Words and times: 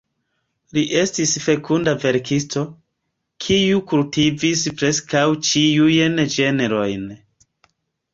Li 0.75 0.83
estis 0.99 1.33
fekunda 1.47 1.91
verkisto, 2.05 2.63
kiu 3.47 3.81
kultivis 3.91 4.63
preskaŭ 4.81 5.23
ĉiujn 5.51 6.19
ĝenrojn. 6.37 7.05